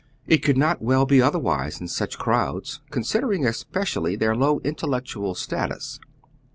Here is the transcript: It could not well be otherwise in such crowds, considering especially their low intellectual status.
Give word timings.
It 0.25 0.39
could 0.41 0.57
not 0.57 0.81
well 0.81 1.05
be 1.05 1.21
otherwise 1.21 1.79
in 1.79 1.87
such 1.87 2.17
crowds, 2.17 2.81
considering 2.89 3.45
especially 3.45 4.15
their 4.15 4.35
low 4.35 4.59
intellectual 4.63 5.35
status. 5.35 5.99